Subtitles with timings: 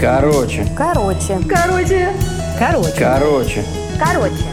[0.00, 0.66] Короче.
[0.76, 1.38] Короче.
[1.48, 2.08] Короче.
[2.58, 2.94] Короче.
[2.98, 3.64] Короче.
[3.98, 4.44] Короче.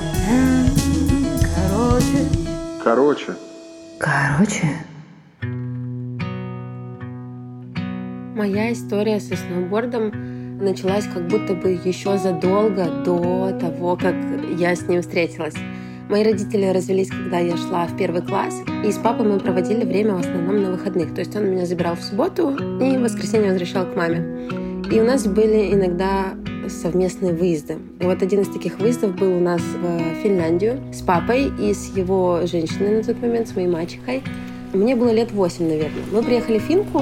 [1.55, 2.27] Короче.
[2.83, 3.35] Короче.
[3.97, 4.67] Короче.
[8.35, 14.13] Моя история со сноубордом началась как будто бы еще задолго до того, как
[14.59, 15.55] я с ним встретилась.
[16.09, 20.15] Мои родители развелись, когда я шла в первый класс, и с папой мы проводили время
[20.15, 21.13] в основном на выходных.
[21.13, 24.47] То есть он меня забирал в субботу и в воскресенье возвращал к маме.
[24.89, 26.33] И у нас были иногда
[26.69, 27.77] совместные выезды.
[27.99, 31.93] И вот один из таких выездов был у нас в Финляндию с папой и с
[31.97, 34.23] его женщиной на тот момент, с моей мачехой.
[34.71, 36.03] Мне было лет 8, наверное.
[36.13, 37.01] Мы приехали в Финку,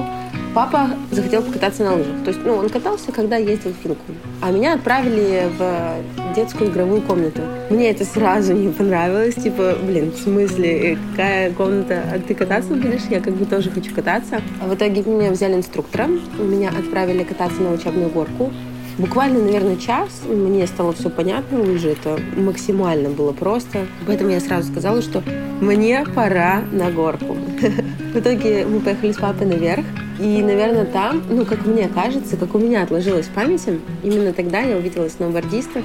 [0.55, 2.23] папа захотел покататься на лыжах.
[2.23, 4.01] То есть, ну, он катался, когда ездил в Финку.
[4.41, 7.41] А меня отправили в детскую игровую комнату.
[7.69, 9.35] Мне это сразу не понравилось.
[9.35, 12.03] Типа, блин, в смысле, какая комната?
[12.13, 13.01] А ты кататься будешь?
[13.09, 14.41] Я как бы тоже хочу кататься.
[14.61, 16.07] А в итоге меня взяли инструктора.
[16.39, 18.51] Меня отправили кататься на учебную горку.
[18.97, 23.87] Буквально, наверное, час мне стало все понятно, лыжи это максимально было просто.
[24.07, 25.21] Поэтому я сразу сказала, что
[25.59, 27.35] мне пора на горку.
[28.13, 29.83] В итоге мы поехали с папой наверх.
[30.19, 34.59] И, наверное, там, ну, как мне кажется, как у меня отложилось в памяти, именно тогда
[34.59, 35.83] я увидела сноубордистов,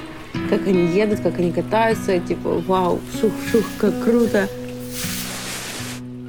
[0.49, 4.47] как они едут, как они катаются, типа, вау, шух-шух, как круто.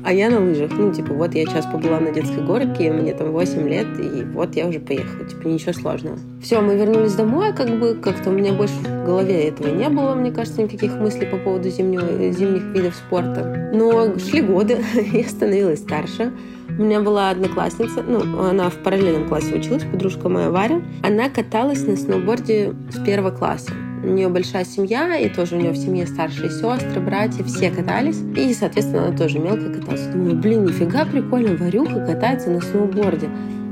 [0.05, 0.73] А я на лыжах.
[0.77, 4.57] Ну, типа, вот я сейчас побыла на детской горке, мне там 8 лет, и вот
[4.57, 5.25] я уже поехала.
[5.25, 6.19] Типа, ничего сложного.
[6.43, 10.15] Все, мы вернулись домой, как бы, как-то у меня больше в голове этого не было,
[10.15, 13.71] мне кажется, никаких мыслей по поводу зимнего, зимних видов спорта.
[13.73, 14.79] Но шли годы,
[15.13, 16.33] я становилась старше.
[16.79, 20.81] У меня была одноклассница, ну, она в параллельном классе училась, подружка моя Варя.
[21.03, 23.73] Она каталась на сноуборде с первого класса.
[24.03, 28.19] У нее большая семья, и тоже у нее в семье старшие сестры, братья, все катались.
[28.37, 30.07] И, соответственно, она тоже мелко каталась.
[30.07, 33.29] Думаю, блин, нифига прикольно, Варюха катается на сноуборде.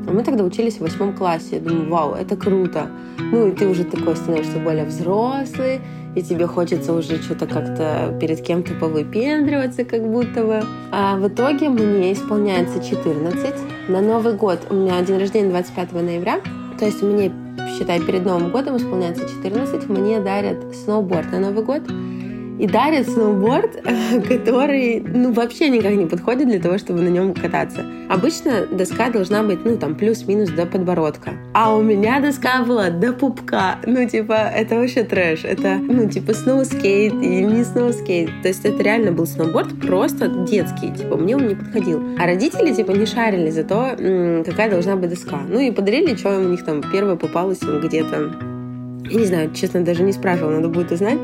[0.06, 1.56] А мы тогда учились в восьмом классе.
[1.56, 2.90] Я думаю, вау, это круто.
[3.18, 5.80] Ну, и ты уже такой становишься более взрослый,
[6.14, 10.62] и тебе хочется уже что-то как-то перед кем-то повыпендриваться, как будто бы.
[10.90, 13.54] А в итоге мне исполняется 14.
[13.88, 16.40] На Новый год у меня день рождения 25 ноября,
[16.78, 17.32] то есть мне,
[17.76, 21.82] считай, перед Новым годом исполняется 14, мне дарят сноуборд на Новый год
[22.60, 23.82] и дарят сноуборд,
[24.28, 27.84] который, ну, вообще никак не подходит для того, чтобы на нем кататься.
[28.10, 31.32] Обычно доска должна быть, ну, там, плюс-минус до подбородка.
[31.54, 33.76] А у меня доска была до пупка.
[33.86, 35.44] Ну, типа, это вообще трэш.
[35.44, 38.30] Это, ну, типа, сноускейт и не сноускейт.
[38.42, 40.92] То есть это реально был сноуборд просто детский.
[40.92, 42.02] Типа, мне он не подходил.
[42.18, 43.96] А родители, типа, не шарили за то,
[44.44, 45.40] какая должна быть доска.
[45.48, 48.32] Ну, и подарили, что у них там первое попалось где-то.
[49.08, 51.18] Я не знаю, честно, даже не спрашивала, надо будет узнать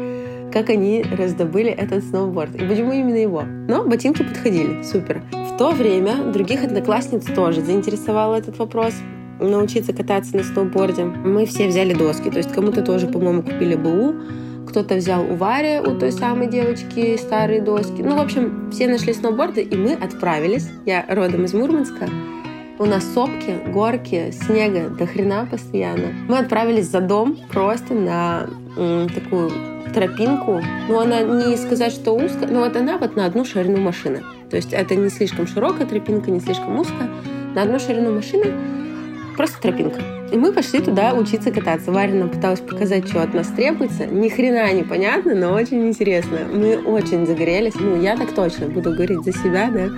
[0.52, 3.42] как они раздобыли этот сноуборд и почему именно его.
[3.42, 5.22] Но ботинки подходили, супер.
[5.32, 8.94] В то время других одноклассниц тоже заинтересовал этот вопрос
[9.40, 11.04] научиться кататься на сноуборде.
[11.04, 14.14] Мы все взяли доски, то есть кому-то тоже, по-моему, купили БУ,
[14.66, 18.02] кто-то взял у Вари, у той самой девочки, старые доски.
[18.02, 20.68] Ну, в общем, все нашли сноуборды, и мы отправились.
[20.84, 22.08] Я родом из Мурманска.
[22.78, 26.08] У нас сопки, горки, снега до хрена постоянно.
[26.28, 29.50] Мы отправились за дом просто на м, такую
[29.96, 30.60] тропинку.
[30.88, 34.22] Ну, она не сказать, что узкая, но вот она вот на одну ширину машины.
[34.50, 37.08] То есть это не слишком широкая тропинка, не слишком узкая.
[37.54, 38.52] На одну ширину машины
[39.38, 39.98] просто тропинка.
[40.30, 41.92] И мы пошли туда учиться кататься.
[41.92, 44.04] Варя пыталась показать, что от нас требуется.
[44.04, 46.40] Ни хрена непонятно, но очень интересно.
[46.52, 47.76] Мы очень загорелись.
[47.80, 49.88] Ну, я так точно буду говорить за себя, да.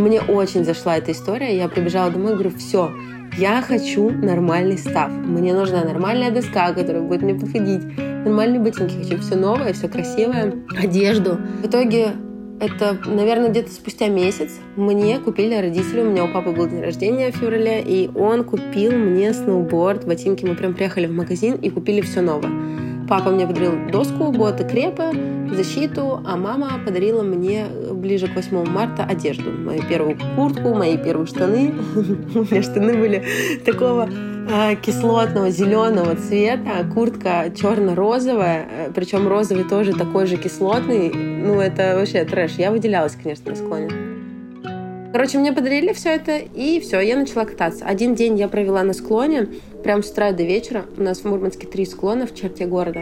[0.00, 1.56] Мне очень зашла эта история.
[1.56, 2.92] Я прибежала домой и говорю, все,
[3.38, 5.10] я хочу нормальный став.
[5.10, 7.82] Мне нужна нормальная доска, которая будет мне подходить.
[8.26, 8.96] Нормальные ботинки.
[8.96, 10.52] Хочу все новое, все красивое.
[10.76, 11.38] Одежду.
[11.62, 12.08] В итоге
[12.58, 16.00] это, наверное, где-то спустя месяц мне купили родители.
[16.00, 20.44] У меня у папы был день рождения в феврале, и он купил мне сноуборд, ботинки.
[20.44, 22.50] Мы прям приехали в магазин и купили все новое.
[23.08, 25.12] Папа мне подарил доску, боты, крепы,
[25.54, 29.52] защиту, а мама подарила мне ближе к 8 марта одежду.
[29.52, 31.74] Мою первую куртку, мои первые штаны.
[32.34, 33.22] У меня штаны были
[33.64, 34.08] такого
[34.82, 41.10] кислотного зеленого цвета, а куртка черно-розовая, э, причем розовый тоже такой же кислотный.
[41.10, 42.52] Ну, это вообще трэш.
[42.52, 43.90] Я выделялась, конечно, на склоне.
[45.12, 47.84] Короче, мне подарили все это, и все, я начала кататься.
[47.86, 49.48] Один день я провела на склоне,
[49.82, 50.84] прям с утра до вечера.
[50.96, 53.00] У нас в Мурманске три склона в черте города.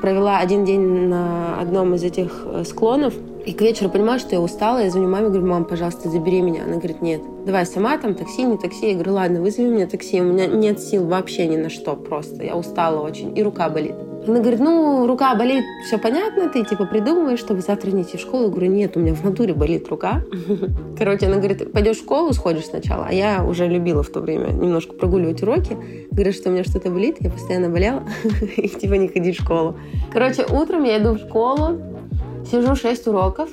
[0.00, 3.14] Провела один день на одном из этих э, склонов.
[3.48, 4.76] И к вечеру понимаю, что я устала.
[4.82, 6.64] Я звоню маме, говорю, мам, пожалуйста, забери меня.
[6.64, 8.88] Она говорит, нет, давай сама там, такси, не такси.
[8.88, 10.20] Я говорю, ладно, вызови мне такси.
[10.20, 12.44] У меня нет сил вообще ни на что просто.
[12.44, 13.94] Я устала очень, и рука болит.
[14.26, 18.20] Она говорит, ну, рука болит, все понятно, ты типа придумываешь, чтобы завтра не идти в
[18.20, 18.44] школу.
[18.44, 20.22] Я говорю, нет, у меня в натуре болит рука.
[20.98, 23.06] Короче, она говорит, пойдешь в школу, сходишь сначала.
[23.08, 25.74] А я уже любила в то время немножко прогуливать уроки.
[26.10, 28.02] Говорит, что у меня что-то болит, я постоянно болела,
[28.58, 29.76] и типа не ходить в школу.
[30.12, 31.80] Короче, утром я иду в школу,
[32.50, 33.48] сижу 6 уроков,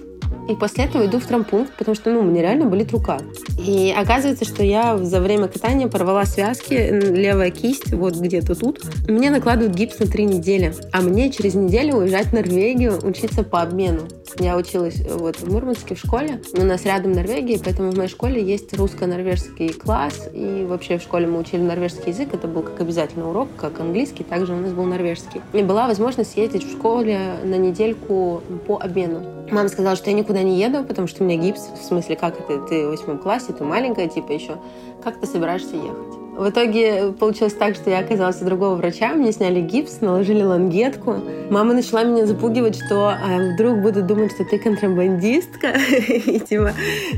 [0.48, 3.18] и после этого иду в травмпункт, потому что, ну, мне реально болит рука.
[3.58, 8.82] И оказывается, что я за время катания порвала связки, левая кисть, вот где-то тут.
[9.08, 10.74] Мне накладывают гипс на три недели.
[10.92, 14.02] А мне через неделю уезжать в Норвегию учиться по обмену.
[14.40, 16.42] Я училась вот в Мурманске в школе.
[16.54, 20.30] У нас рядом Норвегия, поэтому в моей школе есть русско-норвежский класс.
[20.34, 22.34] И вообще в школе мы учили норвежский язык.
[22.34, 24.24] Это был как обязательный урок, как английский.
[24.24, 25.42] Также у нас был норвежский.
[25.54, 29.24] И была возможность съездить в школе на недельку по обмену.
[29.52, 31.70] Мама сказала, что я никуда не еду, потому что у меня гипс.
[31.80, 32.60] В смысле, как это?
[32.68, 34.58] Ты в восьмом классе, ты маленькая, типа еще.
[35.04, 36.25] Как ты собираешься ехать?
[36.36, 41.16] В итоге получилось так, что я оказалась у другого врача, мне сняли гипс, наложили лангетку.
[41.50, 45.68] Мама начала меня запугивать, что а, вдруг будут думать, что ты контрабандистка,
[46.10, 46.74] и типа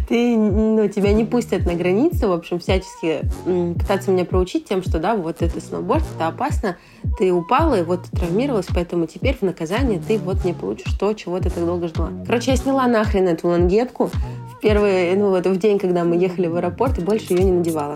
[0.08, 3.22] ты, ну, тебя не пустят на границу, в общем, всячески
[3.80, 6.78] пытаться меня проучить тем, что да, вот это сноуборд, это опасно,
[7.18, 11.40] ты упала и вот травмировалась, поэтому теперь в наказание ты вот не получишь то, чего
[11.40, 12.12] ты так долго ждала.
[12.28, 16.46] Короче, я сняла нахрен эту лангетку в первый, ну вот в день, когда мы ехали
[16.46, 17.96] в аэропорт, и больше ее не надевала.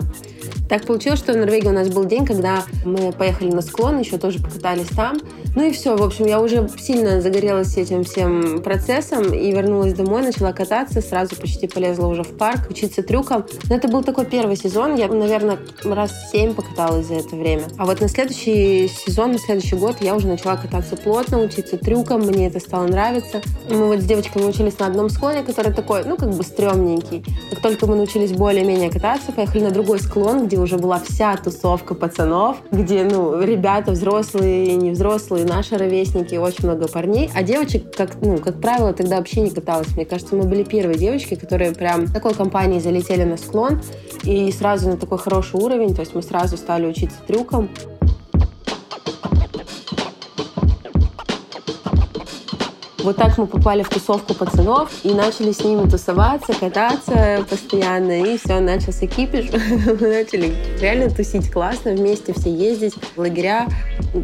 [0.72, 4.16] Так получилось, что в Норвегии у нас был день, когда мы поехали на склон, еще
[4.16, 5.18] тоже покатались там.
[5.54, 10.22] Ну и все, в общем, я уже сильно загорелась этим всем процессом и вернулась домой,
[10.22, 13.44] начала кататься, сразу почти полезла уже в парк, учиться трюкам.
[13.68, 17.64] Но это был такой первый сезон, я, наверное, раз семь покаталась за это время.
[17.76, 22.22] А вот на следующий сезон, на следующий год я уже начала кататься плотно, учиться трюкам,
[22.22, 23.42] мне это стало нравиться.
[23.68, 27.26] Мы вот с девочками учились на одном склоне, который такой, ну, как бы стрёмненький.
[27.50, 31.94] Как только мы научились более-менее кататься, поехали на другой склон, где уже была вся тусовка
[31.94, 37.30] пацанов, где, ну, ребята взрослые и невзрослые, наши ровесники, очень много парней.
[37.34, 39.94] А девочек, как, ну, как правило, тогда вообще не каталось.
[39.94, 43.80] Мне кажется, мы были первые девочки, которые прям такой компании залетели на склон
[44.22, 45.94] и сразу на такой хороший уровень.
[45.94, 47.68] То есть мы сразу стали учиться трюкам.
[53.02, 58.38] Вот так мы попали в тусовку пацанов и начали с ними тусоваться, кататься постоянно, и
[58.38, 59.50] все, начался кипиш.
[60.00, 63.66] Мы начали реально тусить классно, вместе все ездить в лагеря.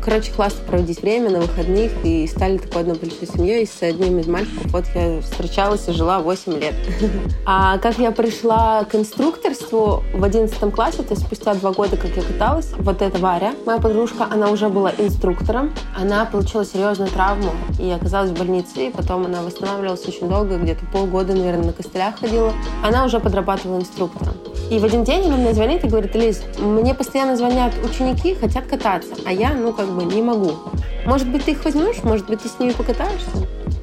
[0.04, 3.66] Короче, классно проводить время на выходных, и стали такой одной большой семьей.
[3.66, 6.74] С одним из мальчиков вот я встречалась и жила 8 лет.
[7.50, 12.14] А как я пришла к инструкторству в 11 классе, то есть спустя два года, как
[12.14, 15.72] я каталась, вот эта Варя, моя подружка, она уже была инструктором.
[15.96, 20.84] Она получила серьезную травму и оказалась в больнице, и потом она восстанавливалась очень долго, где-то
[20.92, 22.52] полгода, наверное, на костылях ходила.
[22.82, 24.34] Она уже подрабатывала инструктором.
[24.70, 28.66] И в один день она мне звонит и говорит, Лиз, мне постоянно звонят ученики, хотят
[28.66, 30.52] кататься, а я, ну, как бы не могу.
[31.06, 32.02] Может быть, ты их возьмешь?
[32.02, 33.30] Может быть, ты с ними покатаешься?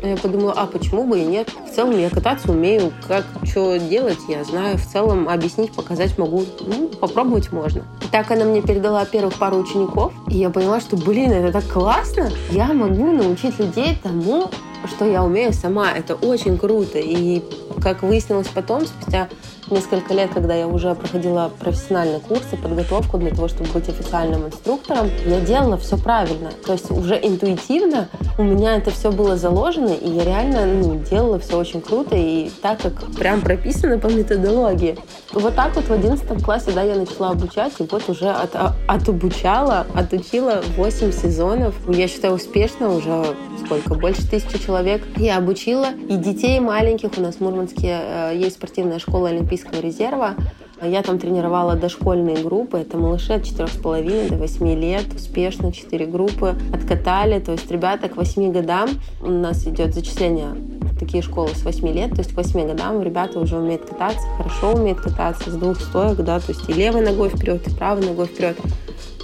[0.03, 1.49] Я подумала, а почему бы и нет?
[1.67, 4.77] В целом я кататься умею, как что делать, я знаю.
[4.77, 6.43] В целом объяснить, показать могу.
[6.59, 7.81] Ну, попробовать можно.
[8.03, 11.67] И так она мне передала первых пару учеников, и я поняла, что, блин, это так
[11.67, 12.29] классно.
[12.51, 14.51] Я могу научить людей тому,
[14.87, 15.91] что я умею сама.
[15.91, 16.99] Это очень круто.
[16.99, 17.43] И
[17.81, 19.29] как выяснилось потом, спустя
[19.69, 25.09] несколько лет, когда я уже проходила профессиональные курсы, подготовку для того, чтобы быть официальным инструктором,
[25.25, 26.51] я делала все правильно.
[26.65, 31.39] То есть уже интуитивно у меня это все было заложено, и я реально ну, делала
[31.39, 34.97] все очень круто, и так, как прям прописано по методологии.
[35.33, 38.75] Вот так вот в 11 классе, да, я начала обучать, и вот уже от, а,
[38.87, 41.75] отобучала, отучила 8 сезонов.
[41.87, 45.91] Я считаю, успешно уже сколько, больше тысячи человек я обучила.
[46.09, 50.35] И детей маленьких, у нас в Мурманске э, есть спортивная школа Олимпийского резерва,
[50.81, 56.55] я там тренировала дошкольные группы, это малыши от 4,5 до 8 лет, успешно 4 группы
[56.73, 58.89] откатали, то есть ребята к 8 годам,
[59.21, 63.01] у нас идет зачисление в такие школы с 8 лет, то есть к 8 годам
[63.01, 67.01] ребята уже умеют кататься, хорошо умеют кататься, с двух стоек, да, то есть и левой
[67.01, 68.57] ногой вперед, и правой ногой вперед.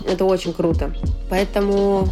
[0.07, 0.93] Это очень круто.
[1.29, 2.07] Поэтому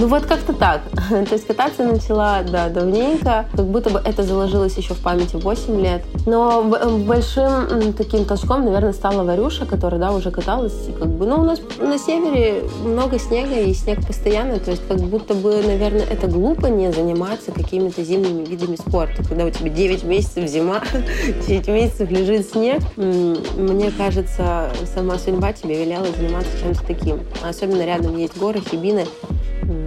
[0.00, 0.80] ну вот как-то так.
[1.10, 3.44] То есть кататься начала, да, давненько.
[3.54, 6.02] Как будто бы это заложилось еще в памяти 8 лет.
[6.24, 6.62] Но
[7.04, 10.88] большим таким толчком, наверное, стала Варюша, которая, да, уже каталась.
[10.88, 14.58] И как бы, ну, у нас на севере много снега, и снег постоянно.
[14.58, 19.22] То есть как будто бы, наверное, это глупо не заниматься какими-то зимними видами спорта.
[19.22, 20.80] Когда у тебя 9 месяцев зима,
[21.46, 22.80] 9 месяцев лежит снег.
[22.96, 27.20] Мне кажется, сама судьба тебе велела заниматься чем-то таким.
[27.46, 29.04] Особенно рядом есть горы, хибины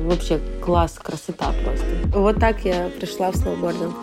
[0.04, 1.86] вообще класс, красота просто.
[2.14, 3.96] Вот так я пришла в сноубординг.